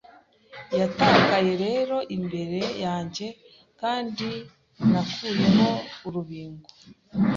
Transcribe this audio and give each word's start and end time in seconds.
Yatakaye 0.79 1.51
rero 1.65 1.97
imbere 2.15 2.59
yanjyeKandi 2.83 4.29
nakuyeho 4.89 5.67
urubingo 6.07 6.67